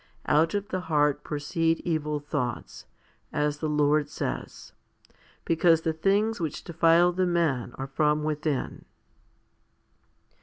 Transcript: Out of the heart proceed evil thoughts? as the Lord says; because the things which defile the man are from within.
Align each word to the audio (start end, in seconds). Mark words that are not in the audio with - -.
Out 0.25 0.55
of 0.55 0.69
the 0.69 0.79
heart 0.79 1.23
proceed 1.23 1.79
evil 1.81 2.19
thoughts? 2.19 2.87
as 3.31 3.59
the 3.59 3.69
Lord 3.69 4.09
says; 4.09 4.73
because 5.45 5.81
the 5.81 5.93
things 5.93 6.39
which 6.39 6.63
defile 6.63 7.11
the 7.11 7.27
man 7.27 7.73
are 7.75 7.85
from 7.85 8.23
within. 8.23 8.85